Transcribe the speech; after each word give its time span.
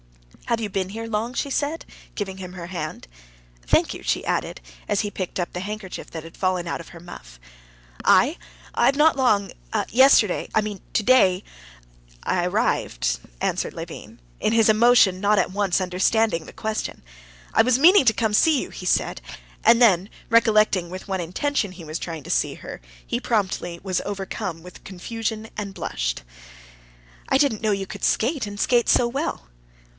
"Have 0.47 0.59
you 0.59 0.67
been 0.69 0.89
here 0.89 1.05
long?" 1.05 1.33
she 1.33 1.49
said, 1.51 1.85
giving 2.15 2.37
him 2.37 2.53
her 2.53 2.67
hand. 2.67 3.07
"Thank 3.65 3.93
you," 3.93 4.01
she 4.03 4.25
added, 4.25 4.59
as 4.87 4.99
he 5.01 5.11
picked 5.11 5.39
up 5.39 5.53
the 5.53 5.61
handkerchief 5.61 6.09
that 6.11 6.23
had 6.25 6.35
fallen 6.35 6.67
out 6.67 6.81
of 6.81 6.89
her 6.89 6.99
muff. 6.99 7.39
"I? 8.03 8.37
I've 8.73 8.97
not 8.97 9.15
long... 9.15 9.51
yesterday... 9.89 10.49
I 10.55 10.59
mean 10.59 10.81
today... 10.91 11.43
I 12.23 12.45
arrived," 12.47 13.19
answered 13.39 13.73
Levin, 13.73 14.19
in 14.41 14.51
his 14.53 14.67
emotion 14.67 15.21
not 15.21 15.37
at 15.39 15.51
once 15.51 15.79
understanding 15.79 16.47
her 16.47 16.51
question. 16.51 17.03
"I 17.53 17.61
was 17.61 17.79
meaning 17.79 18.03
to 18.05 18.11
come 18.13 18.31
and 18.31 18.35
see 18.35 18.61
you," 18.63 18.71
he 18.71 18.87
said; 18.87 19.21
and 19.63 19.79
then, 19.81 20.09
recollecting 20.29 20.89
with 20.89 21.07
what 21.07 21.21
intention 21.21 21.73
he 21.73 21.85
was 21.85 21.99
trying 21.99 22.23
to 22.23 22.31
see 22.31 22.55
her, 22.55 22.81
he 23.05 23.17
was 23.19 23.25
promptly 23.25 23.79
overcome 24.03 24.63
with 24.63 24.83
confusion 24.83 25.49
and 25.55 25.75
blushed. 25.75 26.23
"I 27.29 27.37
didn't 27.37 27.61
know 27.61 27.71
you 27.71 27.85
could 27.87 28.03
skate, 28.03 28.47
and 28.47 28.59
skate 28.59 28.89
so 28.89 29.07
well." 29.07 29.47